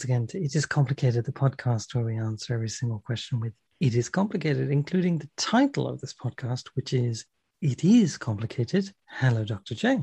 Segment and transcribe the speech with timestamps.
[0.00, 3.52] once again to It Is Complicated, the podcast where we answer every single question with
[3.80, 7.26] It Is Complicated, including the title of this podcast, which is
[7.60, 8.90] It Is Complicated.
[9.04, 9.74] Hello, Dr.
[9.74, 10.02] J.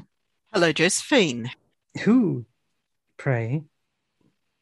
[0.53, 1.49] Hello, Josephine.
[2.03, 2.45] Who,
[3.17, 3.63] pray,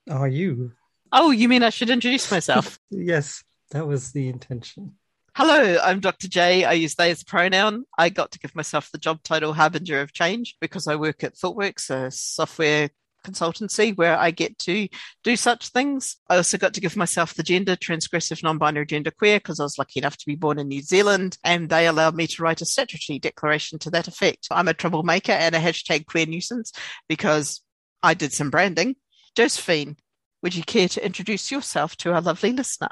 [0.09, 0.71] are you?
[1.11, 2.79] Oh, you mean I should introduce myself?
[2.89, 4.93] yes, that was the intention.
[5.35, 6.29] Hello, I'm Dr.
[6.29, 6.63] J.
[6.63, 7.83] I use they as a pronoun.
[7.97, 11.35] I got to give myself the job title Harbinger of Change because I work at
[11.35, 12.89] ThoughtWorks, a software
[13.25, 14.87] consultancy where I get to
[15.23, 16.17] do such things.
[16.29, 19.63] I also got to give myself the gender transgressive, non binary, gender queer because I
[19.63, 22.61] was lucky enough to be born in New Zealand and they allowed me to write
[22.61, 24.47] a statutory declaration to that effect.
[24.51, 26.71] I'm a troublemaker and a hashtag queer nuisance
[27.09, 27.61] because
[28.03, 28.95] I did some branding.
[29.35, 29.97] Josephine,
[30.41, 32.89] would you care to introduce yourself to our lovely listener?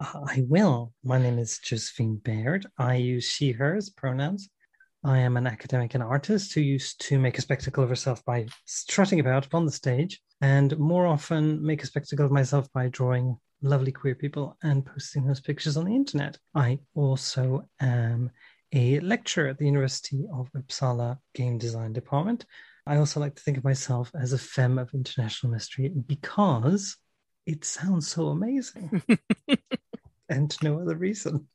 [0.00, 0.94] I will.
[1.04, 2.66] My name is Josephine Baird.
[2.78, 4.48] I use she, hers pronouns.
[5.02, 8.46] I am an academic and artist who used to make a spectacle of herself by
[8.66, 13.38] strutting about upon the stage, and more often make a spectacle of myself by drawing
[13.62, 16.38] lovely queer people and posting those pictures on the internet.
[16.54, 18.30] I also am
[18.72, 22.44] a lecturer at the University of Uppsala Game Design Department.
[22.86, 26.96] I also like to think of myself as a femme of international mystery because
[27.46, 29.02] it sounds so amazing.
[30.28, 31.48] and no other reason.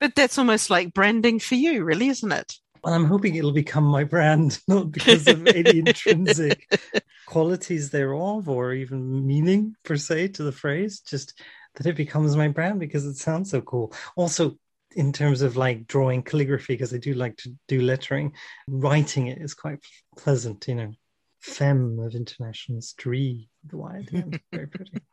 [0.00, 2.54] But that's almost like branding for you, really, isn't it?
[2.88, 6.66] Well, I'm hoping it'll become my brand, not because of any intrinsic
[7.26, 11.38] qualities thereof or even meaning per se to the phrase, just
[11.74, 13.92] that it becomes my brand because it sounds so cool.
[14.16, 14.56] Also,
[14.96, 18.32] in terms of like drawing calligraphy, because I do like to do lettering,
[18.68, 19.80] writing it is quite
[20.16, 20.92] pleasant, you know.
[21.40, 24.08] Femme of international street, the wide,
[24.50, 24.92] very pretty.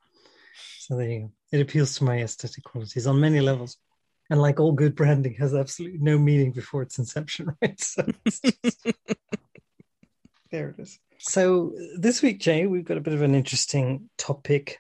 [0.80, 1.32] So there you go.
[1.52, 3.76] It appeals to my aesthetic qualities on many levels.
[4.30, 7.80] And like all good branding, has absolutely no meaning before its inception, right?
[7.80, 8.46] So just...
[10.52, 11.00] there it is.
[11.20, 14.80] So this week, Jay, we've got a bit of an interesting topic,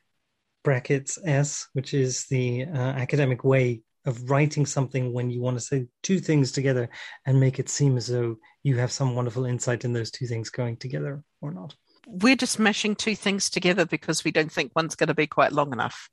[0.63, 5.63] brackets S, which is the uh, academic way of writing something when you want to
[5.63, 6.89] say two things together
[7.25, 10.49] and make it seem as though you have some wonderful insight in those two things
[10.49, 11.75] going together or not
[12.07, 15.51] we're just mashing two things together because we don't think one's going to be quite
[15.51, 16.09] long enough.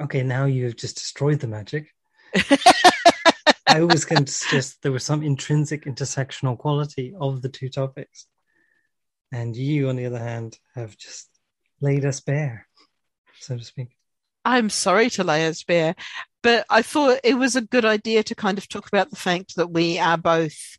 [0.00, 1.94] Okay, now you've just destroyed the magic.
[3.66, 8.26] I was going to suggest there was some intrinsic intersectional quality of the two topics.
[9.32, 11.28] And you, on the other hand, have just
[11.80, 12.66] laid us bare,
[13.40, 13.96] so to speak.
[14.44, 15.96] I'm sorry to lay us bare,
[16.42, 19.56] but I thought it was a good idea to kind of talk about the fact
[19.56, 20.78] that we are both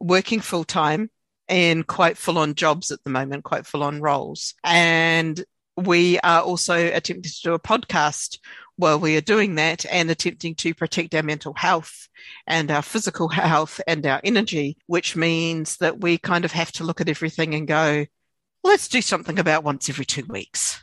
[0.00, 1.10] working full time
[1.48, 4.54] in quite full on jobs at the moment, quite full on roles.
[4.64, 5.44] And
[5.76, 8.38] we are also attempting to do a podcast
[8.76, 12.08] while we are doing that and attempting to protect our mental health
[12.46, 16.84] and our physical health and our energy, which means that we kind of have to
[16.84, 18.06] look at everything and go,
[18.64, 20.82] let's do something about once every two weeks.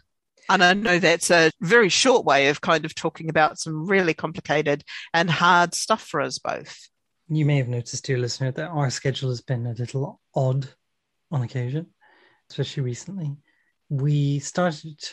[0.50, 4.16] And I know that's a very short way of kind of talking about some really
[4.16, 4.84] complicated
[5.14, 6.90] and hard stuff for us both.
[7.28, 10.68] You may have noticed, dear listener, that our schedule has been a little odd
[11.32, 11.88] on occasion,
[12.50, 13.38] especially recently.
[13.90, 15.04] We started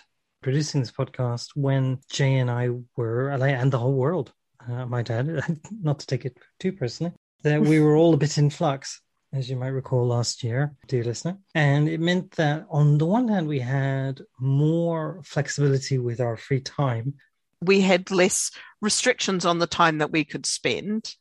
[0.43, 4.33] producing this podcast when Jay and I were, and the whole world,
[4.69, 8.39] uh, my dad, not to take it too personally, that we were all a bit
[8.39, 9.01] in flux,
[9.33, 11.39] as you might recall last year, dear listener.
[11.55, 16.61] And it meant that on the one hand, we had more flexibility with our free
[16.61, 17.15] time.
[17.63, 18.51] We had less
[18.83, 21.17] restrictions on the time that we could spend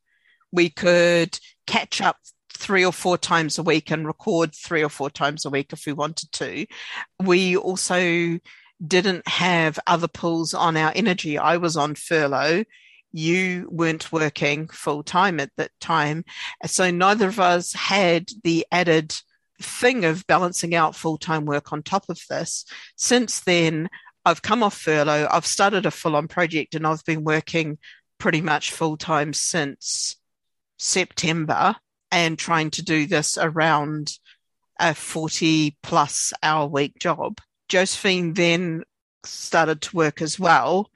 [0.56, 2.18] we could catch up
[2.56, 5.86] three or four times a week and record three or four times a week if
[5.86, 6.66] we wanted to.
[7.22, 8.40] We also
[8.86, 11.38] didn't have other pulls on our energy.
[11.38, 12.64] I was on furlough.
[13.12, 16.26] You weren't working full time at that time.
[16.66, 19.16] So neither of us had the added
[19.62, 22.66] thing of balancing out full time work on top of this.
[22.98, 23.90] Since then,
[24.26, 25.28] I've come off furlough.
[25.32, 27.78] I've started a full on project and I've been working
[28.18, 30.18] pretty much full time since
[30.78, 31.76] September
[32.12, 34.18] and trying to do this around
[34.80, 37.40] a 40 plus hour week job.
[37.70, 38.84] Josephine then
[39.24, 40.90] started to work as well.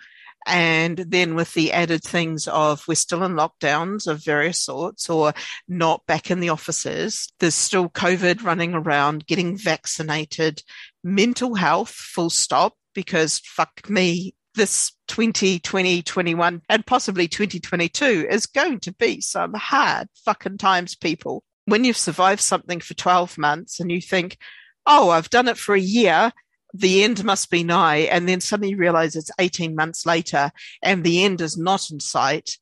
[0.45, 5.33] And then with the added things of we're still in lockdowns of various sorts or
[5.67, 10.63] not back in the offices, there's still COVID running around, getting vaccinated,
[11.03, 18.79] mental health, full stop, because fuck me, this 2020, 21, and possibly 2022 is going
[18.81, 21.44] to be some hard fucking times, people.
[21.65, 24.38] When you've survived something for 12 months and you think,
[24.85, 26.33] oh, I've done it for a year,
[26.73, 28.07] the end must be nigh.
[28.11, 30.51] And then suddenly you realize it's 18 months later
[30.83, 32.57] and the end is not in sight.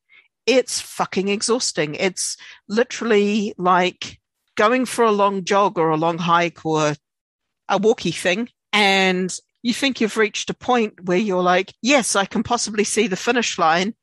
[0.46, 1.96] It's fucking exhausting.
[1.96, 2.38] It's
[2.70, 4.20] literally like
[4.56, 6.96] going for a long jog or a long hike or
[7.68, 12.26] a walkie thing and you think you've reached a point where you're like, yes, I
[12.26, 13.96] can possibly see the finish line.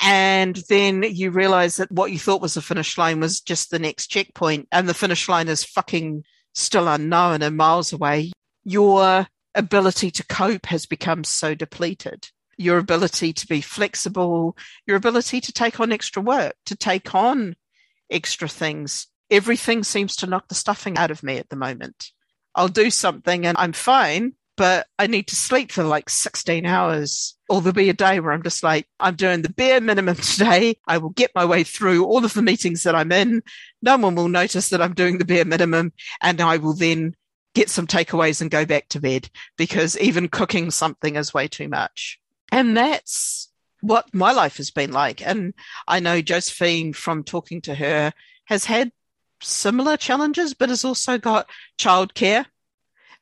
[0.00, 3.78] And then you realize that what you thought was the finish line was just the
[3.78, 8.32] next checkpoint and the finish line is fucking still unknown and miles away.
[8.64, 12.28] Your ability to cope has become so depleted.
[12.56, 14.56] Your ability to be flexible,
[14.86, 17.56] your ability to take on extra work, to take on
[18.10, 19.06] extra things.
[19.30, 22.10] Everything seems to knock the stuffing out of me at the moment.
[22.54, 27.36] I'll do something and I'm fine, but I need to sleep for like 16 hours.
[27.48, 30.78] Or there'll be a day where I'm just like, I'm doing the bare minimum today.
[30.86, 33.42] I will get my way through all of the meetings that I'm in.
[33.82, 35.92] No one will notice that I'm doing the bare minimum.
[36.22, 37.14] And I will then
[37.54, 41.68] get some takeaways and go back to bed because even cooking something is way too
[41.68, 42.20] much.
[42.50, 43.48] And that's
[43.80, 45.24] what my life has been like.
[45.26, 45.54] And
[45.86, 48.12] I know Josephine, from talking to her,
[48.46, 48.92] has had
[49.42, 51.48] similar challenges, but has also got
[51.78, 52.46] childcare,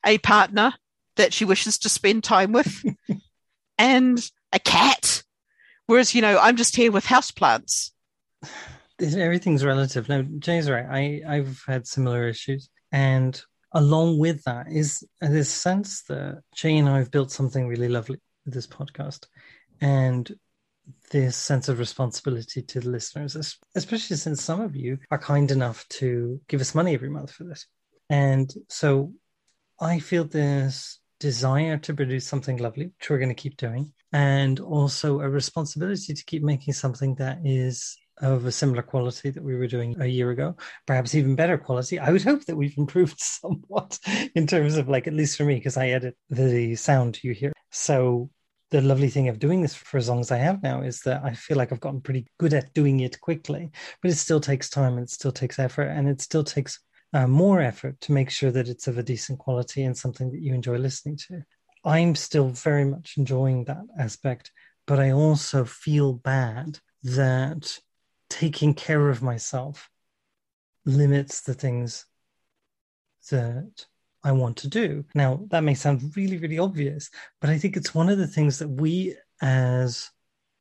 [0.05, 0.73] a partner
[1.15, 2.83] that she wishes to spend time with,
[3.77, 4.19] and
[4.51, 5.23] a cat.
[5.85, 7.91] Whereas, you know, I'm just here with houseplants.
[9.01, 10.07] Everything's relative.
[10.07, 10.85] No, Jay's right.
[10.89, 12.69] I, I've had similar issues.
[12.91, 13.39] And
[13.73, 18.19] along with that is this sense that Jay and I have built something really lovely
[18.45, 19.25] with this podcast.
[19.81, 20.31] And
[21.11, 25.87] this sense of responsibility to the listeners, especially since some of you are kind enough
[25.87, 27.67] to give us money every month for this.
[28.09, 29.13] And so
[29.79, 34.59] I feel this desire to produce something lovely, which we're going to keep doing, and
[34.59, 39.55] also a responsibility to keep making something that is of a similar quality that we
[39.55, 41.97] were doing a year ago, perhaps even better quality.
[41.97, 43.97] I would hope that we've improved somewhat
[44.35, 47.53] in terms of like, at least for me, because I edit the sound you hear.
[47.71, 48.29] So
[48.71, 51.23] the lovely thing of doing this for as long as I have now is that
[51.23, 53.71] I feel like I've gotten pretty good at doing it quickly,
[54.01, 56.79] but it still takes time and it still takes effort and it still takes
[57.13, 60.41] uh, more effort to make sure that it's of a decent quality and something that
[60.41, 61.43] you enjoy listening to.
[61.85, 64.51] I'm still very much enjoying that aspect,
[64.87, 67.79] but I also feel bad that
[68.29, 69.89] taking care of myself
[70.85, 72.05] limits the things
[73.29, 73.85] that
[74.23, 75.05] I want to do.
[75.13, 77.09] Now, that may sound really, really obvious,
[77.41, 80.09] but I think it's one of the things that we as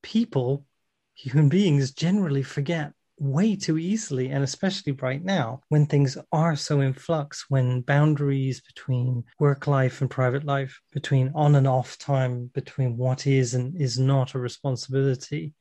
[0.03, 0.67] people,
[1.15, 4.31] human beings, generally forget way too easily.
[4.31, 10.01] And especially right now, when things are so in flux, when boundaries between work life
[10.01, 14.41] and private life, between on and off time, between what is and is not a
[14.41, 15.55] responsibility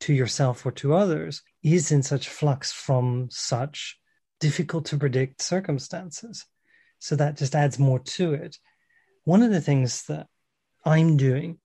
[0.00, 3.98] to yourself or to others, is in such flux from such
[4.40, 6.44] difficult to predict circumstances.
[6.98, 8.58] So that just adds more to it.
[9.22, 10.26] One of the things that
[10.84, 11.58] I'm doing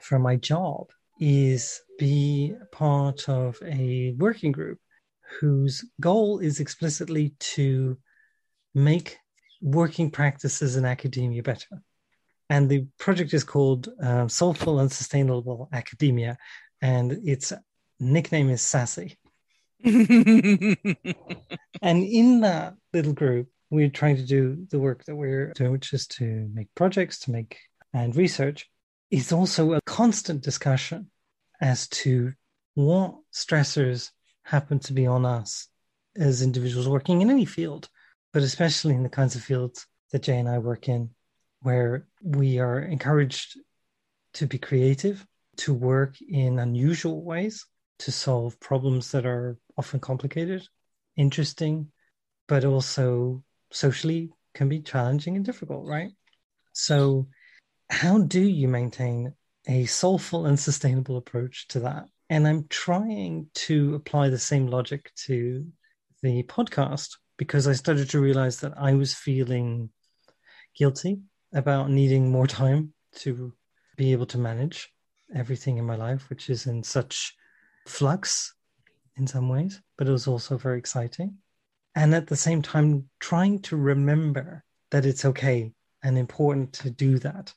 [0.00, 4.78] for my job is be part of a working group
[5.40, 7.96] whose goal is explicitly to
[8.74, 9.18] make
[9.60, 11.82] working practices in academia better.
[12.48, 16.38] And the project is called uh, Soulful and Sustainable Academia,
[16.80, 17.52] and its
[17.98, 19.18] nickname is Sassy.
[19.84, 20.76] and
[21.82, 26.06] in that little group, we're trying to do the work that we're doing, which is
[26.06, 27.58] to make projects, to make
[27.92, 28.70] and research,
[29.10, 31.10] is also a constant discussion
[31.60, 32.32] as to
[32.74, 34.10] what stressors
[34.42, 35.68] happen to be on us
[36.16, 37.88] as individuals working in any field,
[38.32, 41.10] but especially in the kinds of fields that Jay and I work in,
[41.62, 43.58] where we are encouraged
[44.34, 47.66] to be creative, to work in unusual ways,
[48.00, 50.66] to solve problems that are often complicated,
[51.16, 51.90] interesting,
[52.46, 56.10] but also socially can be challenging and difficult, right?
[56.72, 57.28] So,
[57.88, 59.34] how do you maintain
[59.68, 62.08] a soulful and sustainable approach to that?
[62.28, 65.66] And I'm trying to apply the same logic to
[66.22, 69.90] the podcast because I started to realize that I was feeling
[70.76, 71.20] guilty
[71.52, 73.52] about needing more time to
[73.96, 74.90] be able to manage
[75.34, 77.34] everything in my life, which is in such
[77.86, 78.54] flux
[79.16, 81.38] in some ways, but it was also very exciting
[81.96, 85.72] and at the same time trying to remember that it's okay
[86.04, 87.52] and important to do that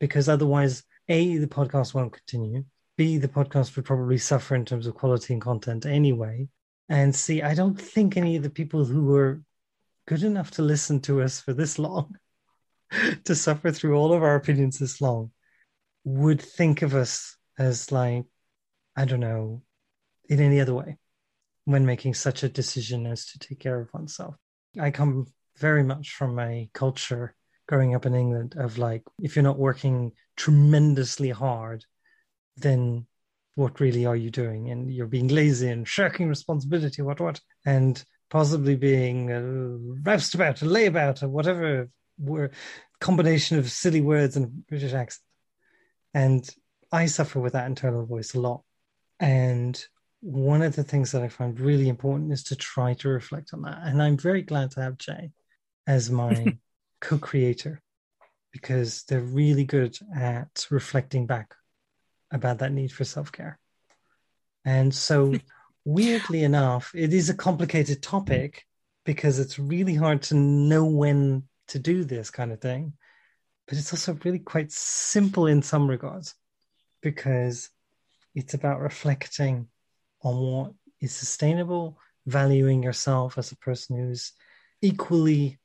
[0.00, 2.64] because otherwise a the podcast won't continue
[2.96, 6.48] b the podcast would probably suffer in terms of quality and content anyway
[6.88, 9.40] and c i don't think any of the people who were
[10.08, 12.16] good enough to listen to us for this long
[13.24, 15.30] to suffer through all of our opinions this long
[16.02, 18.24] would think of us as like
[18.96, 19.62] i don't know
[20.28, 20.96] in any other way
[21.64, 24.34] when making such a decision as to take care of oneself.
[24.78, 25.26] I come
[25.58, 27.34] very much from a culture
[27.70, 31.84] growing up in England of like, if you're not working tremendously hard,
[32.56, 33.06] then
[33.54, 34.70] what really are you doing?
[34.70, 40.64] And you're being lazy and shirking responsibility, what, what, and possibly being uh, roustabout, a
[40.64, 42.52] layabout, or whatever word,
[43.00, 45.22] combination of silly words and British accent.
[46.12, 46.50] And
[46.90, 48.62] I suffer with that internal voice a lot.
[49.20, 49.80] And
[50.22, 53.62] one of the things that I find really important is to try to reflect on
[53.62, 53.78] that.
[53.84, 55.30] And I'm very glad to have Jay
[55.86, 56.58] as my
[57.00, 57.80] co creator
[58.52, 61.54] because they're really good at reflecting back
[62.30, 63.58] about that need for self care.
[64.64, 65.34] And so,
[65.84, 68.64] weirdly enough, it is a complicated topic
[69.04, 72.92] because it's really hard to know when to do this kind of thing.
[73.66, 76.34] But it's also really quite simple in some regards
[77.02, 77.70] because
[78.34, 79.68] it's about reflecting
[80.22, 84.32] on what is sustainable, valuing yourself as a person who's
[84.82, 85.59] equally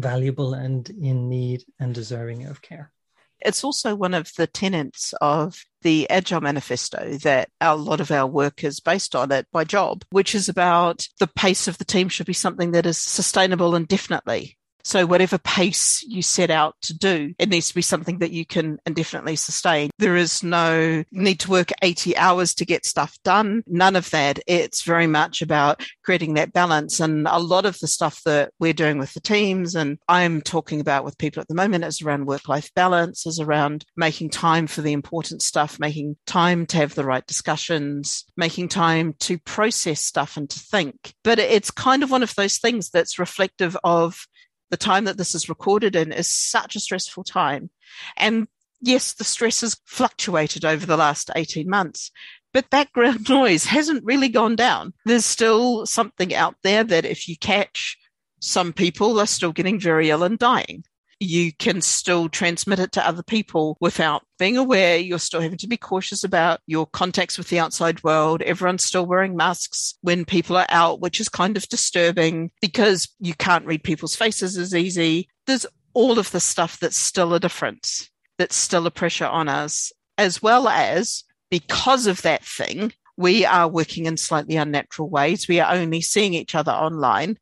[0.00, 2.92] valuable and in need and deserving of care.
[3.40, 8.26] It's also one of the tenets of the Agile Manifesto that a lot of our
[8.26, 12.08] work is based on it by job, which is about the pace of the team
[12.08, 14.57] should be something that is sustainable indefinitely.
[14.88, 18.46] So whatever pace you set out to do, it needs to be something that you
[18.46, 19.90] can indefinitely sustain.
[19.98, 23.64] There is no need to work 80 hours to get stuff done.
[23.66, 24.38] None of that.
[24.46, 27.00] It's very much about creating that balance.
[27.00, 30.80] And a lot of the stuff that we're doing with the teams and I'm talking
[30.80, 34.66] about with people at the moment is around work life balance, is around making time
[34.66, 40.00] for the important stuff, making time to have the right discussions, making time to process
[40.00, 41.12] stuff and to think.
[41.24, 44.26] But it's kind of one of those things that's reflective of
[44.70, 47.70] the time that this is recorded in is such a stressful time.
[48.16, 48.48] And
[48.80, 52.10] yes, the stress has fluctuated over the last 18 months,
[52.52, 54.92] but background noise hasn't really gone down.
[55.04, 57.96] There's still something out there that if you catch,
[58.40, 60.84] some people are still getting very ill and dying
[61.20, 64.98] you can still transmit it to other people without being aware.
[64.98, 68.42] You're still having to be cautious about your contacts with the outside world.
[68.42, 73.34] Everyone's still wearing masks when people are out, which is kind of disturbing because you
[73.34, 75.28] can't read people's faces as easy.
[75.46, 78.08] There's all of the stuff that's still a difference,
[78.38, 83.68] that's still a pressure on us, as well as because of that thing, we are
[83.68, 85.48] working in slightly unnatural ways.
[85.48, 87.38] We are only seeing each other online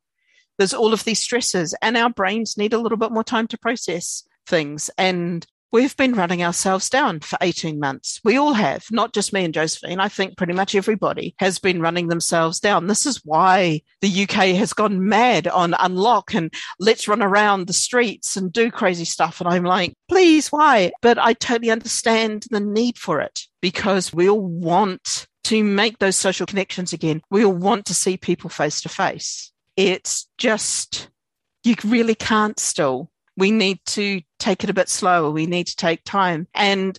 [0.58, 3.58] there's all of these stresses and our brains need a little bit more time to
[3.58, 4.90] process things.
[4.96, 8.20] And we've been running ourselves down for 18 months.
[8.24, 10.00] We all have, not just me and Josephine.
[10.00, 12.86] I think pretty much everybody has been running themselves down.
[12.86, 17.72] This is why the UK has gone mad on unlock and let's run around the
[17.72, 19.40] streets and do crazy stuff.
[19.40, 20.92] And I'm like, please, why?
[21.02, 26.16] But I totally understand the need for it because we all want to make those
[26.16, 27.20] social connections again.
[27.30, 31.10] We all want to see people face to face it's just,
[31.64, 33.10] you really can't still.
[33.36, 35.30] We need to take it a bit slower.
[35.30, 36.48] We need to take time.
[36.54, 36.98] And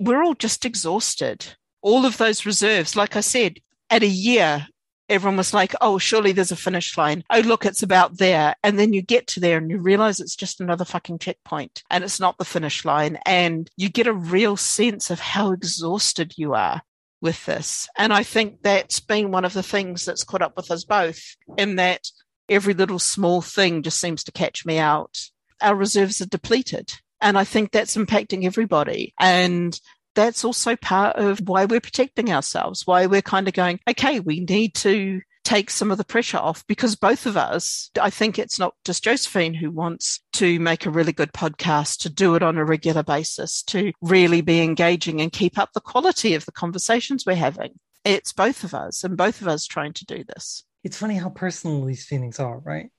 [0.00, 1.46] we're all just exhausted.
[1.82, 4.66] All of those reserves, like I said, at a year,
[5.08, 7.22] everyone was like, oh, surely there's a finish line.
[7.30, 8.56] Oh, look, it's about there.
[8.64, 12.02] And then you get to there and you realize it's just another fucking checkpoint and
[12.02, 13.18] it's not the finish line.
[13.24, 16.82] And you get a real sense of how exhausted you are
[17.20, 17.88] with this.
[17.96, 21.20] And I think that's been one of the things that's caught up with us both
[21.56, 22.02] in that
[22.48, 25.18] every little small thing just seems to catch me out.
[25.60, 26.92] Our reserves are depleted.
[27.20, 29.14] And I think that's impacting everybody.
[29.18, 29.78] And
[30.14, 34.40] that's also part of why we're protecting ourselves, why we're kind of going, okay, we
[34.40, 38.58] need to take some of the pressure off because both of us, I think it's
[38.58, 42.58] not just Josephine who wants to make a really good podcast, to do it on
[42.58, 47.24] a regular basis, to really be engaging and keep up the quality of the conversations
[47.24, 47.78] we're having.
[48.04, 50.64] It's both of us and both of us trying to do this.
[50.82, 52.90] It's funny how personal these feelings are, right?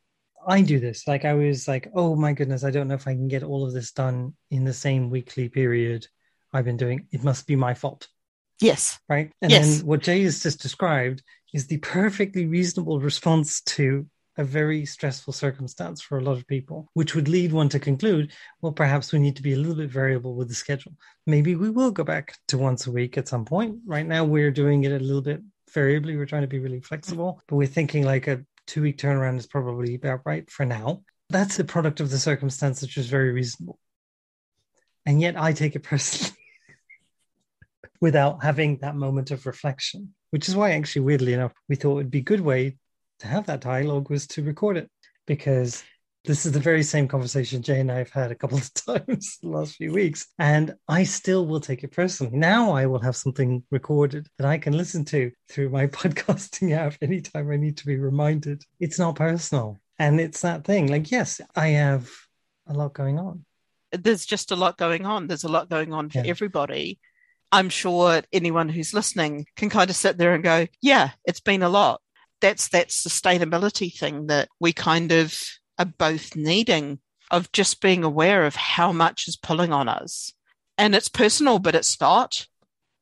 [0.48, 1.06] I do this.
[1.06, 3.66] Like I was like, oh my goodness, I don't know if I can get all
[3.66, 6.08] of this done in the same weekly period
[6.54, 7.08] I've been doing.
[7.12, 8.08] It must be my fault.
[8.60, 9.00] Yes.
[9.08, 9.32] Right.
[9.42, 9.78] And yes.
[9.78, 11.24] then what Jay has just described
[11.54, 16.90] is the perfectly reasonable response to a very stressful circumstance for a lot of people,
[16.94, 19.90] which would lead one to conclude, well, perhaps we need to be a little bit
[19.90, 20.94] variable with the schedule.
[21.26, 23.80] Maybe we will go back to once a week at some point.
[23.86, 25.42] Right now, we're doing it a little bit
[25.74, 26.16] variably.
[26.16, 29.48] We're trying to be really flexible, but we're thinking like a two week turnaround is
[29.48, 31.02] probably about right for now.
[31.30, 33.80] That's the product of the circumstance, which is very reasonable.
[35.06, 36.37] And yet I take it personally
[38.02, 41.96] without having that moment of reflection which is why actually weirdly enough we thought it
[41.96, 42.76] would be a good way
[43.20, 44.90] to have that dialogue was to record it
[45.26, 45.84] because
[46.28, 49.38] this is the very same conversation Jay and I have had a couple of times
[49.42, 50.28] the last few weeks.
[50.38, 52.38] And I still will take it personally.
[52.38, 56.96] Now I will have something recorded that I can listen to through my podcasting app
[57.02, 58.64] anytime I need to be reminded.
[58.80, 59.80] It's not personal.
[60.00, 60.88] And it's that thing.
[60.88, 62.10] Like, yes, I have
[62.68, 63.46] a lot going on.
[63.94, 65.28] There's just a lot going on.
[65.28, 66.26] There's a lot going on for yeah.
[66.28, 67.00] everybody.
[67.52, 71.64] I'm sure anyone who's listening can kind of sit there and go, yeah, it's been
[71.64, 72.02] a lot.
[72.42, 75.40] That's that sustainability thing that we kind of
[75.80, 77.00] are both needing
[77.32, 80.34] of just being aware of how much is pulling on us.
[80.78, 82.46] And it's personal, but it's not.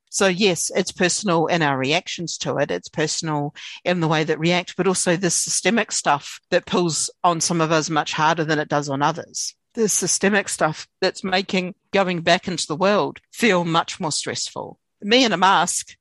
[0.10, 2.72] So yes, it's personal in our reactions to it.
[2.72, 7.42] It's personal in the way that react, but also the systemic stuff that pulls on
[7.42, 9.56] some of us much harder than it does on others.
[9.76, 14.80] The systemic stuff that's making going back into the world feel much more stressful.
[15.02, 15.96] Me in a mask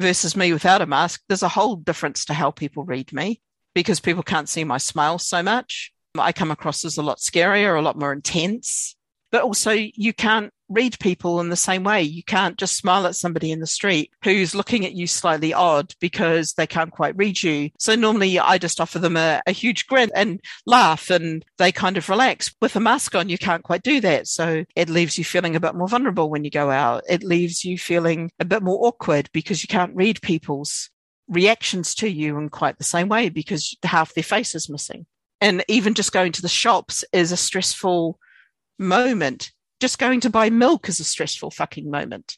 [0.00, 3.40] versus me without a mask, there's a whole difference to how people read me
[3.74, 5.92] because people can't see my smile so much.
[6.18, 8.96] I come across as a lot scarier, a lot more intense
[9.30, 12.02] but also you can't read people in the same way.
[12.02, 15.94] You can't just smile at somebody in the street who's looking at you slightly odd
[16.00, 17.70] because they can't quite read you.
[17.78, 21.96] So normally I just offer them a, a, huge grin and laugh and they kind
[21.96, 22.54] of relax.
[22.60, 24.28] With a mask on, you can't quite do that.
[24.28, 27.02] So it leaves you feeling a bit more vulnerable when you go out.
[27.08, 30.90] It leaves you feeling a bit more awkward because you can't read people's
[31.28, 35.06] reactions to you in quite the same way because half their face is missing.
[35.40, 38.18] And even just going to the shops is a stressful
[38.78, 39.52] moment.
[39.80, 42.36] Just going to buy milk is a stressful fucking moment.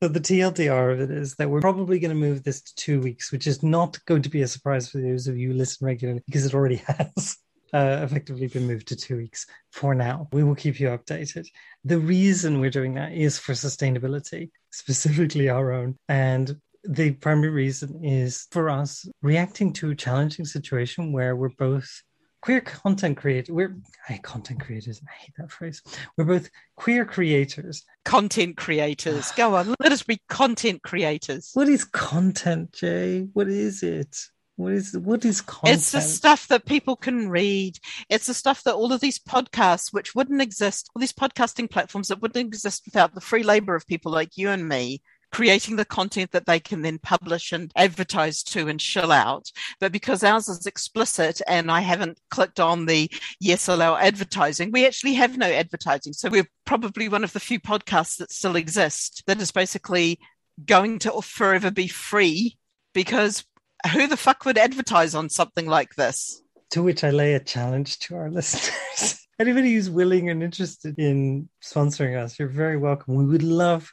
[0.00, 3.00] So the TLDR of it is that we're probably going to move this to two
[3.00, 5.84] weeks, which is not going to be a surprise for those of you who listen
[5.84, 7.36] regularly because it already has.
[7.74, 10.26] Uh, effectively been moved to two weeks for now.
[10.32, 11.46] We will keep you updated.
[11.84, 15.98] The reason we're doing that is for sustainability, specifically our own.
[16.08, 22.02] And the primary reason is for us reacting to a challenging situation where we're both
[22.40, 23.50] queer content creators.
[23.52, 23.76] We're
[24.08, 25.00] I, content creators.
[25.06, 25.82] I hate that phrase.
[26.16, 27.84] We're both queer creators.
[28.04, 29.30] Content creators.
[29.36, 29.74] Go on.
[29.80, 31.50] Let us be content creators.
[31.54, 33.28] What is content, Jay?
[33.32, 34.16] What is it?
[34.56, 35.78] What is what is content?
[35.78, 37.78] It's the stuff that people can read.
[38.08, 42.08] It's the stuff that all of these podcasts, which wouldn't exist, all these podcasting platforms
[42.08, 45.84] that wouldn't exist without the free labor of people like you and me, creating the
[45.84, 49.50] content that they can then publish and advertise to and shill out.
[49.80, 53.10] But because ours is explicit and I haven't clicked on the
[53.40, 56.12] yes, allow advertising, we actually have no advertising.
[56.12, 60.18] So we're probably one of the few podcasts that still exist that is basically
[60.64, 62.56] going to forever be free
[62.94, 63.44] because
[63.92, 66.42] who the fuck would advertise on something like this?
[66.70, 69.26] To which I lay a challenge to our listeners.
[69.38, 73.14] Anybody who's willing and interested in sponsoring us, you're very welcome.
[73.14, 73.92] We would love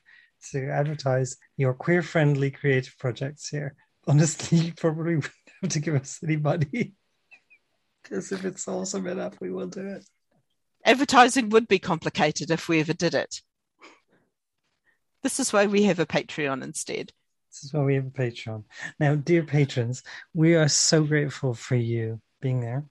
[0.52, 3.76] to advertise your queer friendly creative projects here.
[4.08, 6.94] Honestly, you probably wouldn't have to give us any money.
[8.04, 10.06] Because if it's awesome enough, we will do it.
[10.86, 13.42] Advertising would be complicated if we ever did it.
[15.24, 17.14] This is why we have a Patreon instead.
[17.50, 18.64] This is why we have a Patreon.
[19.00, 20.04] Now, dear patrons,
[20.36, 22.86] we are so grateful for you being there.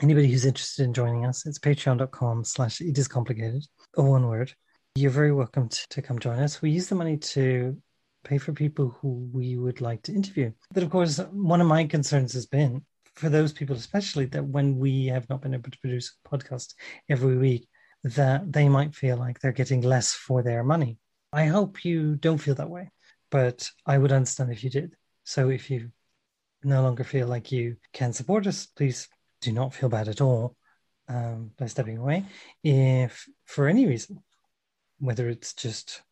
[0.00, 4.52] Anybody who's interested in joining us, it's patreon.com slash it is complicated, all one word.
[4.96, 6.60] You're very welcome to, to come join us.
[6.60, 7.80] We use the money to
[8.24, 10.50] pay for people who we would like to interview.
[10.74, 14.78] But of course, one of my concerns has been for those people, especially that when
[14.78, 16.74] we have not been able to produce a podcast
[17.08, 17.68] every week,
[18.02, 20.98] that they might feel like they're getting less for their money.
[21.32, 22.90] I hope you don't feel that way,
[23.30, 24.96] but I would understand if you did.
[25.22, 25.92] So if you
[26.64, 29.08] no longer feel like you can support us, please
[29.40, 30.56] do not feel bad at all
[31.08, 32.24] um, by stepping away.
[32.64, 34.22] If for any reason
[35.00, 36.02] whether it's just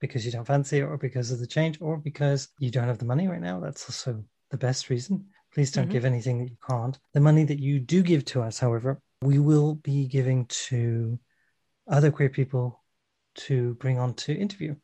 [0.00, 2.98] because you don't fancy it or because of the change or because you don't have
[2.98, 3.60] the money right now.
[3.60, 5.26] That's also the best reason.
[5.52, 5.92] Please don't mm-hmm.
[5.92, 6.98] give anything that you can't.
[7.14, 11.18] The money that you do give to us, however, we will be giving to
[11.88, 12.82] other queer people
[13.34, 14.76] to bring on to interview,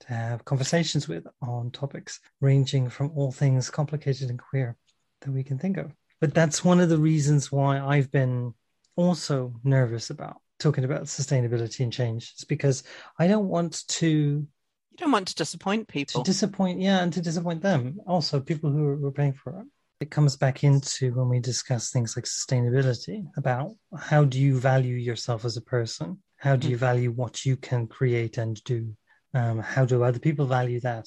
[0.00, 4.76] to have conversations with on topics ranging from all things complicated and queer
[5.20, 5.92] that we can think of.
[6.20, 8.54] But that's one of the reasons why I've been
[8.96, 12.84] also nervous about talking about sustainability and change is because
[13.18, 14.08] I don't want to.
[14.08, 16.22] You don't want to disappoint people.
[16.22, 17.98] To disappoint, yeah, and to disappoint them.
[18.06, 19.66] Also, people who are, are paying for it.
[20.00, 24.96] It comes back into when we discuss things like sustainability about how do you value
[24.96, 26.18] yourself as a person?
[26.36, 26.86] How do you mm-hmm.
[26.86, 28.94] value what you can create and do?
[29.34, 31.06] Um, how do other people value that?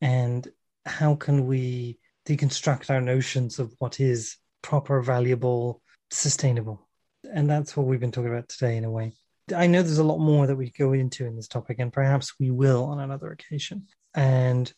[0.00, 0.46] And
[0.84, 5.80] how can we deconstruct our notions of what is proper, valuable,
[6.10, 6.83] sustainable?
[7.32, 9.14] And that's what we've been talking about today, in a way.
[9.54, 12.34] I know there's a lot more that we go into in this topic, and perhaps
[12.38, 13.86] we will on another occasion.
[14.14, 14.72] And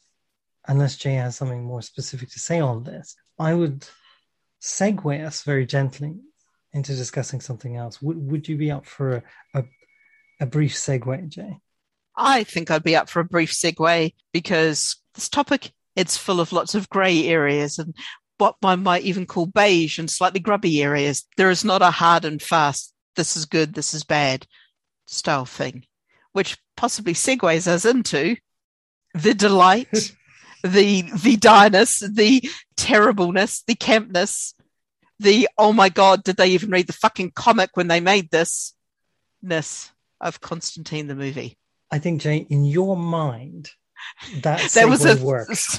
[0.67, 3.87] unless Jay has something more specific to say on this, I would
[4.61, 6.17] segue us very gently
[6.73, 8.03] into discussing something else.
[8.03, 9.23] Would Would you be up for a,
[9.55, 9.65] a,
[10.41, 11.59] a brief segue, Jay?
[12.17, 16.53] I think I'd be up for a brief segue because this topic it's full of
[16.53, 17.95] lots of grey areas, and
[18.39, 21.25] what one might even call beige and slightly grubby areas.
[21.37, 24.47] There is not a hard and fast, this is good, this is bad
[25.07, 25.85] style thing,
[26.33, 28.37] which possibly segues us into
[29.15, 29.89] the delight,
[30.63, 34.53] the the direness, the terribleness, the campness
[35.19, 38.75] the oh my god, did they even read the fucking comic when they made this
[39.43, 41.57] ness of Constantine the movie.
[41.91, 43.71] I think Jane, in your mind,
[44.43, 45.79] that There was a works.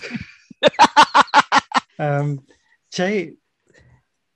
[2.00, 2.46] um,
[2.92, 3.34] Jay,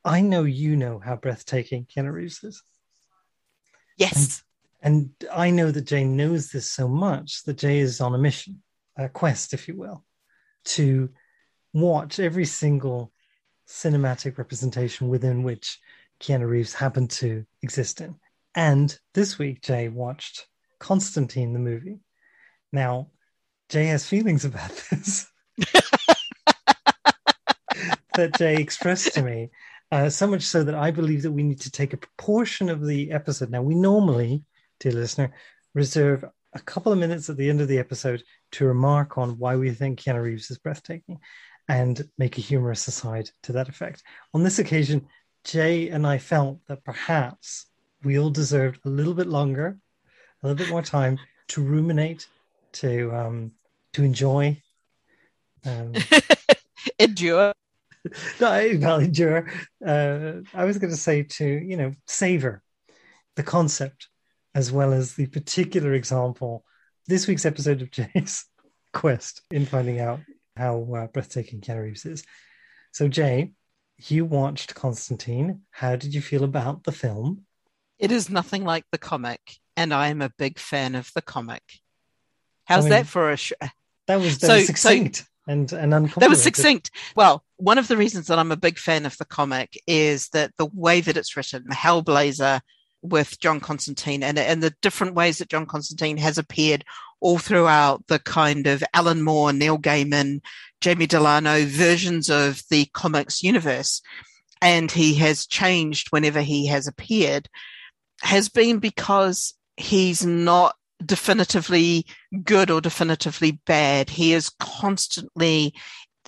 [0.03, 2.63] I know you know how breathtaking Keanu Reeves is.
[3.97, 4.43] yes.
[4.83, 8.63] And I know that Jay knows this so much that Jay is on a mission,
[8.97, 10.03] a quest, if you will,
[10.65, 11.09] to
[11.71, 13.11] watch every single
[13.67, 15.79] cinematic representation within which
[16.19, 18.15] Keanu Reeves happened to exist in.
[18.55, 20.47] And this week, Jay watched
[20.79, 21.99] Constantine, the movie.
[22.73, 23.11] Now,
[23.69, 25.27] Jay has feelings about this
[28.21, 29.49] that Jay expressed to me.
[29.91, 32.85] Uh, so much so that I believe that we need to take a proportion of
[32.85, 33.49] the episode.
[33.49, 34.45] Now, we normally,
[34.79, 35.33] dear listener,
[35.73, 39.55] reserve a couple of minutes at the end of the episode to remark on why
[39.55, 41.17] we think Keanu Reeves is breathtaking
[41.67, 44.03] and make a humorous aside to that effect.
[44.33, 45.07] On this occasion,
[45.43, 47.65] Jay and I felt that perhaps
[48.03, 49.77] we all deserved a little bit longer,
[50.43, 51.17] a little bit more time
[51.49, 52.27] to ruminate,
[52.73, 53.51] to um,
[53.93, 54.61] to enjoy.
[55.65, 55.93] Um,
[56.99, 57.53] Endure.
[58.39, 59.51] no, endure.
[59.85, 62.61] Uh, I was going to say to you know savor
[63.35, 64.07] the concept
[64.53, 66.65] as well as the particular example.
[67.07, 68.45] This week's episode of Jay's
[68.93, 70.19] quest in finding out
[70.57, 72.23] how uh, breathtaking Keanu Reeves is.
[72.91, 73.53] So, Jay,
[74.07, 75.61] you watched Constantine.
[75.71, 77.45] How did you feel about the film?
[77.99, 79.39] It is nothing like the comic,
[79.77, 81.63] and I am a big fan of the comic.
[82.65, 83.53] How's I mean, that for a sh-
[84.07, 86.21] That was that So- was so- succinct and and uncomplicated.
[86.23, 86.91] that was succinct.
[87.15, 90.51] Well, one of the reasons that I'm a big fan of the comic is that
[90.57, 92.59] the way that it's written, Hellblazer
[93.03, 96.83] with John Constantine and, and the different ways that John Constantine has appeared
[97.19, 100.41] all throughout the kind of Alan Moore, Neil Gaiman,
[100.81, 104.01] Jamie Delano versions of the comics universe.
[104.59, 107.47] And he has changed whenever he has appeared,
[108.21, 112.07] has been because he's not definitively
[112.43, 114.09] good or definitively bad.
[114.09, 115.75] He is constantly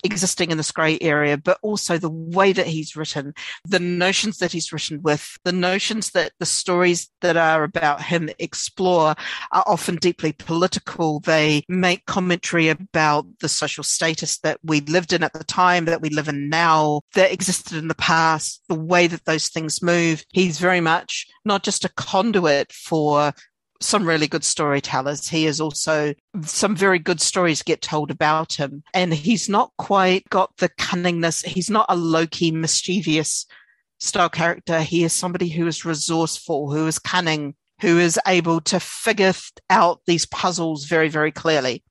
[0.03, 3.33] existing in this grey area, but also the way that he's written,
[3.65, 8.29] the notions that he's written with, the notions that the stories that are about him
[8.39, 9.15] explore
[9.51, 11.19] are often deeply political.
[11.21, 16.01] They make commentary about the social status that we lived in at the time, that
[16.01, 20.23] we live in now, that existed in the past, the way that those things move.
[20.31, 23.33] He's very much not just a conduit for
[23.84, 25.28] some really good storytellers.
[25.28, 28.84] He is also some very good stories get told about him.
[28.93, 31.46] And he's not quite got the cunningness.
[31.46, 33.46] He's not a Loki mischievous
[34.00, 34.82] style character.
[34.82, 39.34] He is somebody who is resourceful, who is cunning, who is able to figure
[39.69, 41.84] out these puzzles very, very clearly.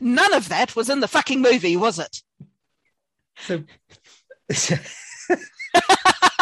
[0.00, 2.22] None of that was in the fucking movie, was it?
[3.38, 3.62] So,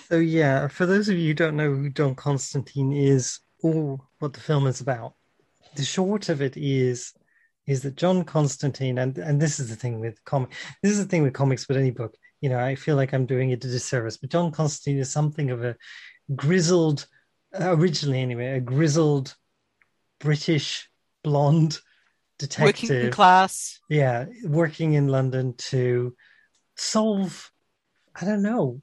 [0.08, 4.32] so yeah, for those of you who don't know who John Constantine is or what
[4.32, 5.14] the film is about,
[5.76, 7.12] the short of it is
[7.66, 10.50] is that John Constantine, and and this is the thing with comic,
[10.82, 13.26] this is the thing with comics, but any book, you know, I feel like I'm
[13.26, 14.16] doing it a disservice.
[14.18, 15.76] But John Constantine is something of a
[16.34, 17.06] grizzled,
[17.58, 19.34] originally anyway, a grizzled
[20.20, 20.88] British
[21.22, 21.78] blonde
[22.38, 23.80] detective Working class.
[23.88, 26.14] yeah working in london to
[26.76, 27.50] solve
[28.20, 28.80] i don't know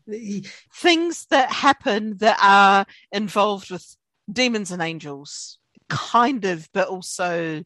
[0.73, 3.95] things that happen that are involved with
[4.31, 7.63] demons and angels, kind of, but also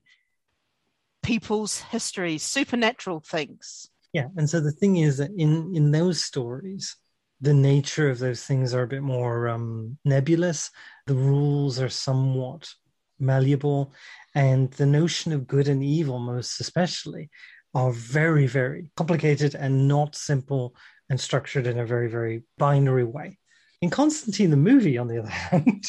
[1.24, 3.90] people's histories, supernatural things.
[4.14, 6.96] yeah and so the thing is that in in those stories
[7.42, 10.72] the nature of those things are a bit more um nebulous
[11.08, 12.72] the rules are somewhat
[13.20, 13.92] malleable
[14.36, 17.30] and the notion of good and evil most especially
[17.74, 20.76] are very very complicated and not simple
[21.10, 23.38] and structured in a very very binary way
[23.82, 25.86] in constantine the movie on the other hand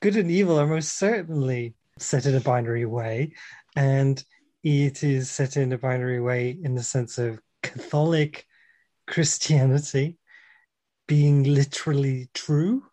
[0.00, 3.32] good and evil are most certainly set in a binary way
[3.74, 4.22] and
[4.62, 8.46] it is set in a binary way in the sense of catholic
[9.06, 10.18] christianity
[11.06, 12.84] being literally true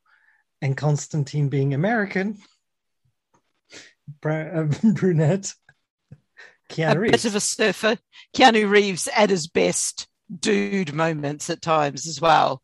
[0.62, 2.38] and constantine being american
[4.22, 4.64] Bra- uh,
[4.94, 5.54] brunette
[6.70, 7.24] Keanu a Reeves.
[7.24, 7.98] bit of a surfer.
[8.36, 10.08] Keanu Reeves at his best,
[10.40, 12.62] dude moments at times as well.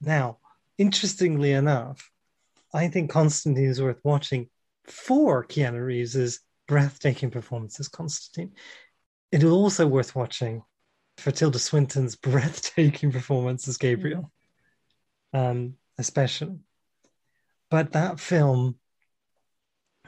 [0.00, 0.38] Now,
[0.78, 2.10] interestingly enough,
[2.72, 4.48] I think Constantine is worth watching
[4.86, 8.54] for Keanu Reeves's breathtaking performance as Constantine.
[9.32, 10.62] It is also worth watching
[11.16, 14.32] for Tilda Swinton's breathtaking performance as Gabriel,
[15.32, 16.58] um, especially.
[17.70, 18.76] But that film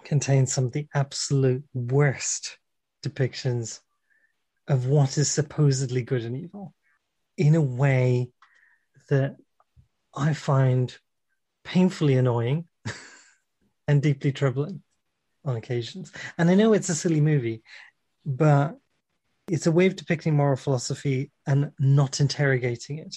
[0.05, 2.59] contains some of the absolute worst
[3.05, 3.81] depictions
[4.69, 6.75] of what is supposedly good and evil
[7.37, 8.31] in a way
[9.09, 9.37] that
[10.14, 10.95] I find
[11.64, 12.66] painfully annoying
[13.88, 14.83] and deeply troubling
[15.45, 16.12] on occasions.
[16.38, 17.62] And I know it's a silly movie,
[18.25, 18.79] but
[19.49, 23.16] it's a way of depicting moral philosophy and not interrogating it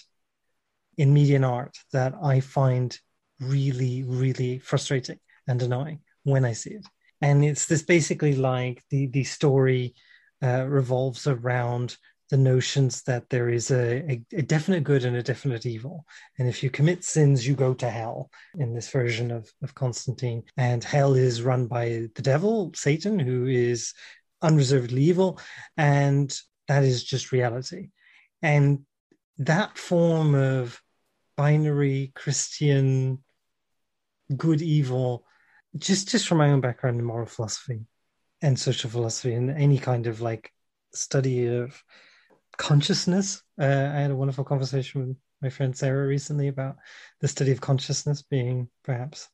[0.97, 2.97] in media and art that I find
[3.39, 6.85] really, really frustrating and annoying when I see it.
[7.21, 9.95] And it's this basically like the the story
[10.43, 11.97] uh, revolves around
[12.29, 16.05] the notions that there is a, a, a, definite good and a definite evil.
[16.39, 20.43] And if you commit sins, you go to hell in this version of, of Constantine.
[20.57, 23.93] And hell is run by the devil, Satan, who is
[24.41, 25.39] unreservedly evil.
[25.77, 26.35] And
[26.67, 27.89] that is just reality.
[28.41, 28.85] And
[29.37, 30.81] that form of
[31.37, 33.23] binary Christian
[34.35, 35.25] good evil,
[35.77, 37.85] just just from my own background in moral philosophy
[38.41, 40.51] and social philosophy and any kind of like
[40.93, 41.83] study of
[42.57, 43.41] consciousness.
[43.59, 46.77] Uh, I had a wonderful conversation with my friend Sarah recently about
[47.21, 49.29] the study of consciousness being perhaps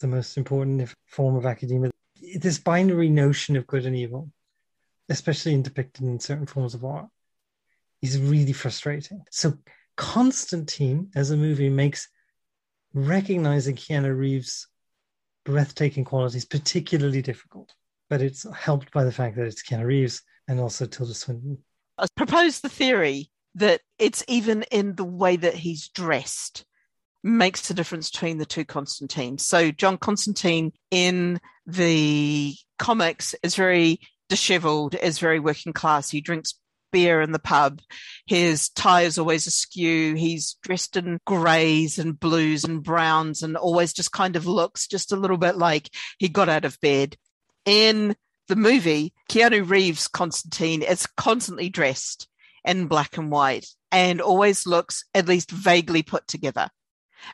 [0.00, 1.90] the most important form of academia.
[2.36, 4.30] This binary notion of good and evil,
[5.08, 7.06] especially in depicted in certain forms of art,
[8.02, 9.24] is really frustrating.
[9.30, 9.58] So
[9.96, 12.08] Constantine as a movie makes
[12.92, 14.68] recognizing Keanu Reeves'
[15.44, 17.74] breathtaking qualities particularly difficult,
[18.08, 21.58] but it's helped by the fact that it's Keanu Reeves and also Tilda Swinton.
[21.98, 26.64] I propose the theory that it's even in the way that he's dressed
[27.22, 29.44] makes a difference between the two Constantines.
[29.44, 36.10] So John Constantine in the comics is very disheveled, is very working class.
[36.10, 36.54] He drinks
[36.92, 37.80] beer in the pub.
[38.26, 40.14] His tie is always askew.
[40.14, 45.10] He's dressed in greys and blues and browns and always just kind of looks just
[45.10, 47.16] a little bit like he got out of bed.
[47.64, 48.14] In
[48.48, 52.28] the movie, Keanu Reeves Constantine is constantly dressed
[52.64, 56.68] in black and white and always looks at least vaguely put together.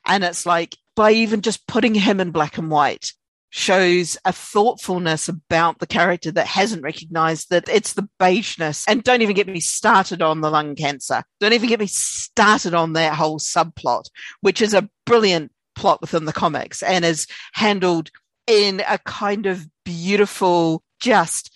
[0.07, 3.12] And it's like by even just putting him in black and white,
[3.51, 8.85] shows a thoughtfulness about the character that hasn't recognized that it's the beigeness.
[8.88, 11.25] And don't even get me started on the lung cancer.
[11.40, 14.05] Don't even get me started on that whole subplot,
[14.40, 18.11] which is a brilliant plot within the comics and is handled
[18.46, 21.50] in a kind of beautiful, just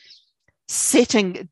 [0.68, 1.48] setting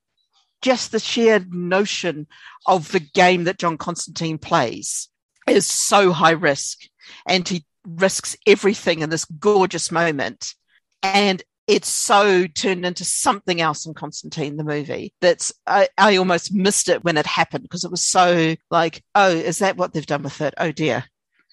[0.62, 2.26] just the shared notion
[2.66, 5.09] of the game that John Constantine plays
[5.48, 6.78] is so high risk.
[7.26, 10.55] And he risks everything in this gorgeous moment.
[11.02, 16.52] And it's so turned into something else in Constantine, the movie, that's, I, I almost
[16.52, 20.07] missed it when it happened because it was so like, oh, is that what they've
[20.07, 20.55] done with it?
[20.59, 21.05] Oh dear.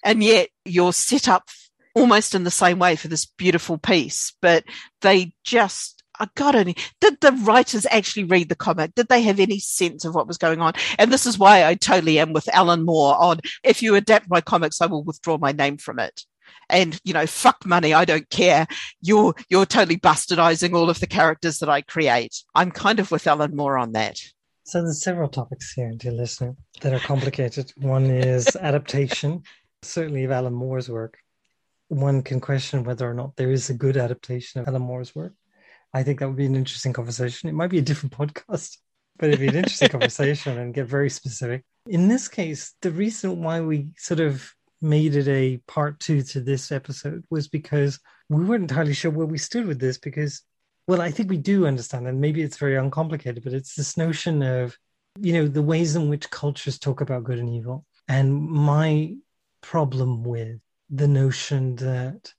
[0.04, 1.48] And yet you're set up
[1.94, 4.64] almost in the same way for this beautiful piece, but
[5.00, 6.76] they just I got any.
[7.00, 8.94] Did the writers actually read the comic?
[8.94, 10.74] Did they have any sense of what was going on?
[10.98, 14.40] And this is why I totally am with Alan Moore on if you adapt my
[14.40, 16.24] comics, I will withdraw my name from it.
[16.68, 18.66] And you know, fuck money, I don't care.
[19.00, 22.44] You're you're totally bastardizing all of the characters that I create.
[22.54, 24.20] I'm kind of with Alan Moore on that.
[24.64, 27.72] So there's several topics here, dear listener, that are complicated.
[27.76, 29.42] One is adaptation,
[29.82, 31.18] certainly of Alan Moore's work.
[31.88, 35.34] One can question whether or not there is a good adaptation of Alan Moore's work.
[35.92, 37.48] I think that would be an interesting conversation.
[37.48, 38.78] It might be a different podcast,
[39.18, 41.64] but it'd be an interesting conversation and get very specific.
[41.88, 46.40] In this case, the reason why we sort of made it a part two to
[46.40, 47.98] this episode was because
[48.28, 50.42] we weren't entirely sure where we stood with this because
[50.86, 54.42] well i think we do understand and maybe it's very uncomplicated but it's this notion
[54.42, 54.76] of
[55.20, 59.12] you know the ways in which cultures talk about good and evil and my
[59.60, 62.32] problem with the notion that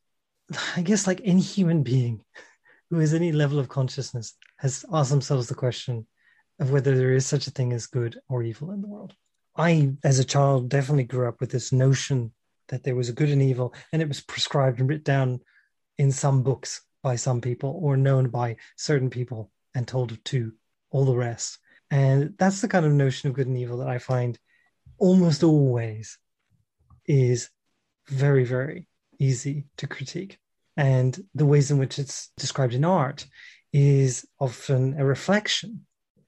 [0.75, 2.21] i guess like any human being
[2.91, 6.05] who has any level of consciousness has asked themselves the question
[6.59, 9.15] of whether there is such a thing as good or evil in the world.
[9.55, 12.33] I, as a child, definitely grew up with this notion
[12.67, 15.39] that there was a good and evil, and it was prescribed and written down
[15.97, 20.51] in some books by some people or known by certain people and told to
[20.91, 21.59] all the rest.
[21.89, 24.37] And that's the kind of notion of good and evil that I find
[24.97, 26.17] almost always
[27.05, 27.49] is
[28.07, 30.40] very, very easy to critique
[30.77, 33.25] and the ways in which it's described in art
[33.73, 35.85] is often a reflection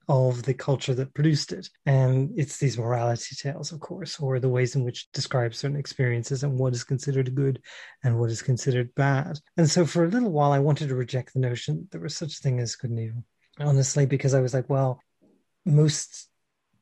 [0.08, 1.68] of the culture that produced it.
[1.86, 6.42] And it's these morality tales, of course, or the ways in which describe certain experiences
[6.42, 7.60] and what is considered good
[8.02, 9.38] and what is considered bad.
[9.56, 12.38] And so for a little while, I wanted to reject the notion there was such
[12.38, 13.24] a thing as good and evil,
[13.58, 15.00] honestly, because I was like, well,
[15.64, 16.28] most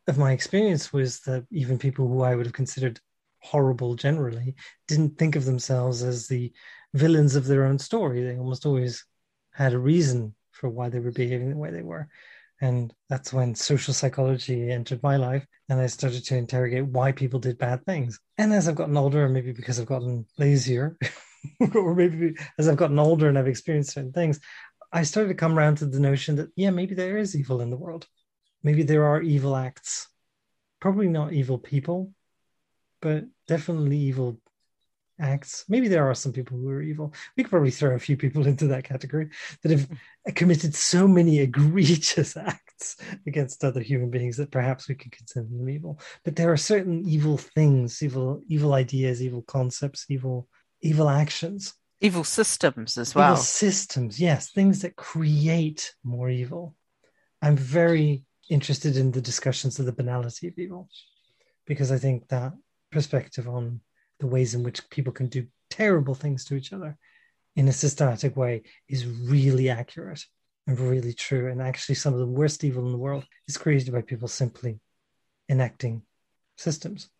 [0.08, 2.98] of my experience was that even people who I would have considered
[3.40, 4.54] horrible generally
[4.88, 6.52] didn't think of themselves as the
[6.94, 8.22] villains of their own story.
[8.22, 9.04] They almost always
[9.52, 12.08] had a reason for why they were behaving the way they were.
[12.60, 15.44] And that's when social psychology entered my life.
[15.68, 18.20] And I started to interrogate why people did bad things.
[18.38, 20.96] And as I've gotten older, maybe because I've gotten lazier,
[21.74, 24.38] or maybe as I've gotten older and I've experienced certain things,
[24.92, 27.70] I started to come around to the notion that, yeah, maybe there is evil in
[27.70, 28.06] the world.
[28.62, 30.08] Maybe there are evil acts.
[30.80, 32.12] Probably not evil people,
[33.00, 34.38] but definitely evil
[35.20, 35.64] acts.
[35.68, 37.12] Maybe there are some people who are evil.
[37.36, 39.30] We could probably throw a few people into that category
[39.62, 40.32] that have hmm.
[40.34, 42.96] committed so many egregious acts
[43.26, 46.00] against other human beings that perhaps we could consider them evil.
[46.24, 50.48] But there are certain evil things, evil, evil ideas, evil concepts, evil,
[50.80, 53.32] evil actions, evil systems as well.
[53.32, 56.74] Evil systems, yes, things that create more evil.
[57.40, 60.88] I'm very interested in the discussions of the banality of evil
[61.66, 62.52] because I think that
[62.90, 63.80] perspective on
[64.22, 66.96] the ways in which people can do terrible things to each other
[67.56, 70.24] in a systematic way is really accurate
[70.68, 71.50] and really true.
[71.50, 74.78] And actually, some of the worst evil in the world is created by people simply
[75.48, 76.02] enacting
[76.56, 77.10] systems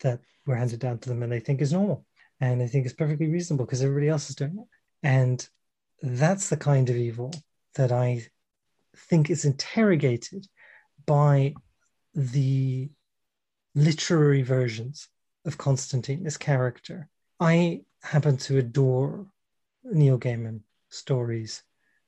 [0.00, 2.04] that were handed down to them and they think is normal.
[2.40, 4.66] And I think it's perfectly reasonable because everybody else is doing it.
[5.02, 5.48] And
[6.02, 7.32] that's the kind of evil
[7.76, 8.26] that I
[8.94, 10.46] think is interrogated
[11.06, 11.54] by
[12.14, 12.90] the
[13.74, 15.08] literary versions
[15.44, 17.08] of Constantine, this character.
[17.40, 19.26] I happen to adore
[19.84, 21.62] Neil Gaiman stories,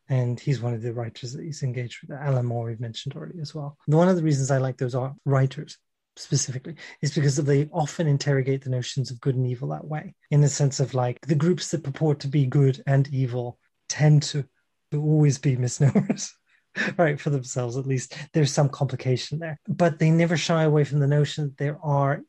[0.09, 2.19] and he's one of the writers that he's engaged with.
[2.19, 3.77] Alan Moore, we've mentioned already as well.
[3.87, 5.79] One of the reasons I like those writers
[6.17, 10.41] specifically is because they often interrogate the notions of good and evil that way, in
[10.41, 14.45] the sense of like the groups that purport to be good and evil tend to,
[14.91, 16.33] to always be misnomers.
[16.97, 21.01] right for themselves at least there's some complication there but they never shy away from
[21.01, 22.23] the notion that there are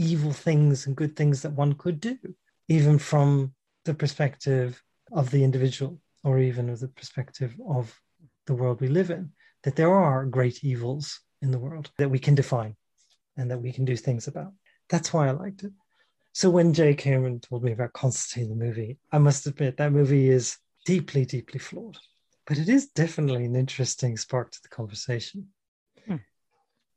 [0.00, 2.16] evil things and good things that one could do,
[2.68, 4.82] even from the perspective
[5.12, 8.00] of the individual or even of the perspective of
[8.46, 9.30] the world we live in,
[9.62, 12.74] that there are great evils in the world that we can define
[13.36, 14.52] and that we can do things about.
[14.88, 15.72] That's why I liked it.
[16.32, 20.30] So when Jay Cameron told me about Constantine, the movie, I must admit that movie
[20.30, 21.98] is deeply, deeply flawed.
[22.46, 25.48] But it is definitely an interesting spark to the conversation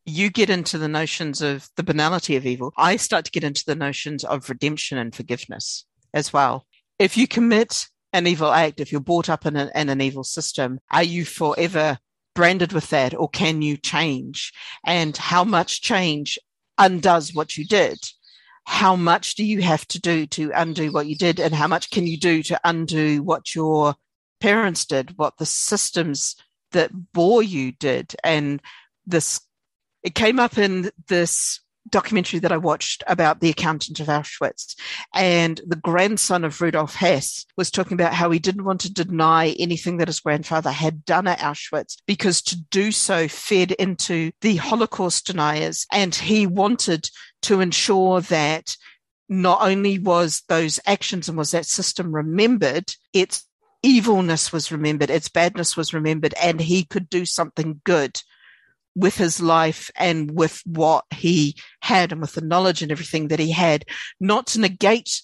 [0.06, 2.74] you get into the notions of the banality of evil.
[2.78, 6.66] I start to get into the notions of redemption and forgiveness as well.
[7.00, 10.80] If you commit an evil act, if you're brought up in, in an evil system,
[10.92, 11.98] are you forever
[12.36, 14.52] branded with that or can you change?
[14.86, 16.38] And how much change
[16.78, 17.98] undoes what you did?
[18.66, 21.40] How much do you have to do to undo what you did?
[21.40, 23.96] And how much can you do to undo what your
[24.40, 26.36] parents did, what the systems
[26.72, 28.16] that bore you did?
[28.24, 28.62] And
[29.06, 29.42] this
[30.04, 34.76] it came up in this documentary that I watched about the accountant of Auschwitz.
[35.14, 39.50] And the grandson of Rudolf Höss was talking about how he didn't want to deny
[39.60, 44.56] anything that his grandfather had done at Auschwitz because to do so fed into the
[44.58, 45.86] Holocaust deniers.
[45.92, 47.10] And he wanted
[47.44, 48.76] to ensure that
[49.30, 53.46] not only was those actions and was that system remembered, its
[53.82, 58.22] evilness was remembered, its badness was remembered, and he could do something good
[58.96, 63.40] with his life and with what he had and with the knowledge and everything that
[63.40, 63.86] he had,
[64.20, 65.22] not to negate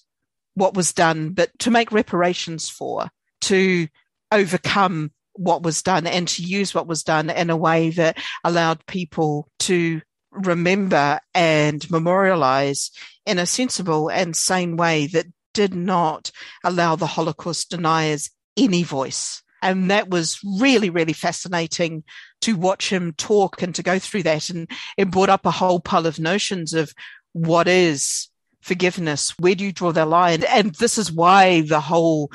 [0.54, 3.08] what was done, but to make reparations for,
[3.42, 3.86] to
[4.32, 8.84] overcome what was done and to use what was done in a way that allowed
[8.86, 10.00] people to
[10.32, 12.90] remember and memorialize
[13.26, 16.30] in a sensible and sane way that did not
[16.64, 19.42] allow the Holocaust deniers any voice.
[19.62, 22.04] And that was really, really fascinating
[22.42, 24.50] to watch him talk and to go through that.
[24.50, 26.92] And it brought up a whole pile of notions of
[27.32, 28.28] what is
[28.60, 29.34] forgiveness?
[29.38, 30.44] Where do you draw the line?
[30.44, 32.30] And this is why the whole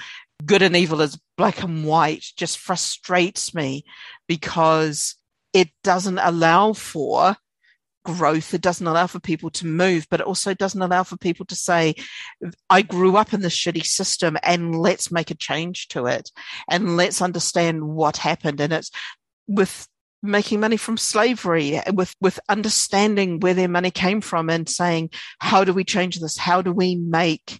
[0.46, 3.86] good and evil is black and white just frustrates me
[4.28, 5.16] because
[5.54, 7.38] it doesn't allow for
[8.04, 8.54] growth.
[8.54, 11.56] It doesn't allow for people to move, but it also doesn't allow for people to
[11.56, 11.96] say,
[12.70, 16.32] I grew up in this shitty system and let's make a change to it
[16.70, 18.62] and let's understand what happened.
[18.62, 18.92] And it's
[19.48, 19.88] with
[20.26, 25.10] making money from slavery with with understanding where their money came from and saying
[25.40, 26.38] how do we change this?
[26.38, 27.60] How do we make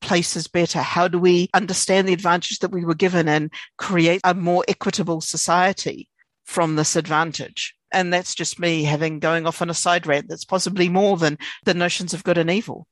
[0.00, 0.80] places better?
[0.80, 5.20] How do we understand the advantage that we were given and create a more equitable
[5.20, 6.08] society
[6.44, 7.74] from this advantage?
[7.92, 11.38] And that's just me having going off on a side rant that's possibly more than
[11.64, 12.86] the notions of good and evil.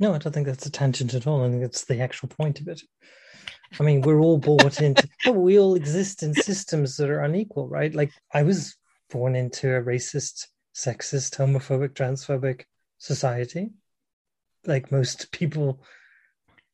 [0.00, 1.44] No i don't think that's a tangent at all.
[1.44, 2.82] I think that's the actual point of it
[3.78, 7.94] I mean, we're all bought into, we all exist in systems that are unequal, right?
[7.94, 8.76] Like, I was
[9.10, 12.62] born into a racist, sexist, homophobic, transphobic
[12.98, 13.70] society.
[14.66, 15.80] Like most people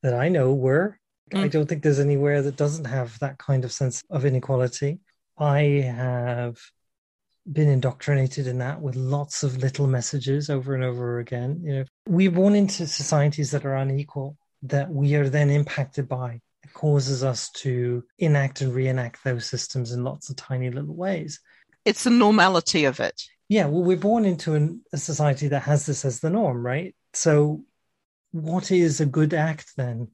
[0.03, 0.99] that I know were.
[1.31, 1.43] Mm.
[1.43, 4.99] I don't think there's anywhere that doesn't have that kind of sense of inequality.
[5.37, 5.59] I
[5.95, 6.59] have
[7.51, 11.61] been indoctrinated in that with lots of little messages over and over again.
[11.63, 16.41] You know, we're born into societies that are unequal that we are then impacted by.
[16.75, 21.39] Causes us to enact and reenact those systems in lots of tiny little ways.
[21.85, 23.23] It's the normality of it.
[23.47, 26.93] Yeah, well, we're born into an, a society that has this as the norm, right?
[27.13, 27.63] So,
[28.31, 30.09] what is a good act then?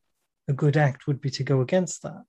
[0.47, 2.23] A good act would be to go against that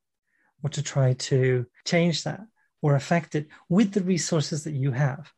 [0.62, 2.40] or to try to change that
[2.80, 5.30] or affect it with the resources that you have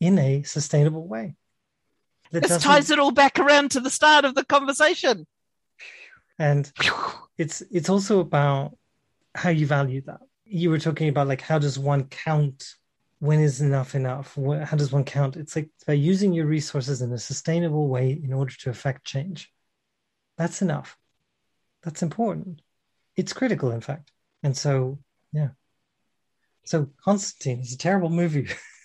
[0.00, 1.34] in a sustainable way.
[2.30, 5.26] That this ties it all back around to the start of the conversation.
[6.38, 6.70] And
[7.38, 8.76] it's it's also about
[9.34, 10.20] how you value that.
[10.44, 12.74] You were talking about like how does one count
[13.20, 14.36] when is enough enough?
[14.36, 15.36] How does one count?
[15.36, 19.52] It's like by using your resources in a sustainable way in order to affect change.
[20.36, 20.96] That's enough.
[21.82, 22.62] That's important.
[23.16, 24.12] It's critical, in fact.
[24.42, 24.98] And so,
[25.32, 25.48] yeah.
[26.64, 28.48] So Constantine is a terrible movie.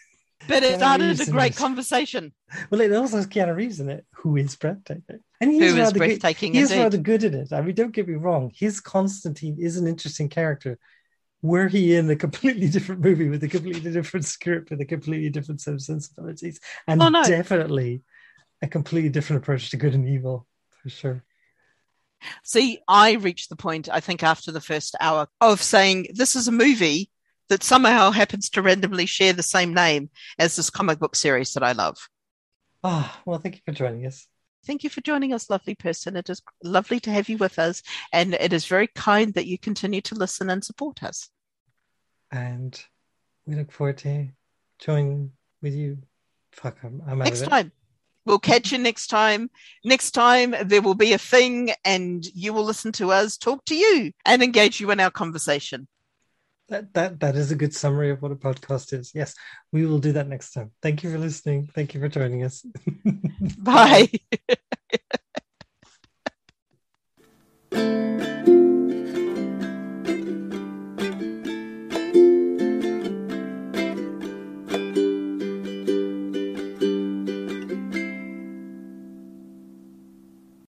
[0.47, 2.33] But it started a great conversation.
[2.69, 5.19] Well, it also has Keanu Reeves in it, who is breathtaking.
[5.39, 7.51] And he's who is breathtaking good, He's rather good in it.
[7.51, 8.51] I mean, don't get me wrong.
[8.55, 10.77] His Constantine is an interesting character.
[11.41, 15.29] Were he in a completely different movie with a completely different script with a completely
[15.29, 17.23] different set of sensibilities, and oh, no.
[17.23, 18.01] definitely
[18.61, 20.47] a completely different approach to good and evil,
[20.81, 21.23] for sure.
[22.43, 26.47] See, I reached the point, I think, after the first hour of saying this is
[26.47, 27.09] a movie
[27.53, 31.61] that somehow happens to randomly share the same name as this comic book series that
[31.61, 31.97] I love.
[32.83, 34.27] Ah, oh, well, thank you for joining us.
[34.65, 36.15] Thank you for joining us, lovely person.
[36.15, 39.59] It is lovely to have you with us, and it is very kind that you
[39.59, 41.29] continue to listen and support us.
[42.31, 42.83] And
[43.45, 44.29] we look forward to
[44.79, 45.99] joining with you.
[46.53, 47.71] Fuck, I'm, I'm next time.
[48.25, 49.51] We'll catch you next time.
[49.85, 53.75] Next time, there will be a thing, and you will listen to us talk to
[53.75, 55.87] you and engage you in our conversation
[56.69, 59.11] that that that is a good summary of what a podcast is.
[59.13, 59.35] Yes,
[59.71, 60.71] we will do that next time.
[60.81, 61.69] Thank you for listening.
[61.73, 62.65] Thank you for joining us.
[63.57, 64.09] Bye.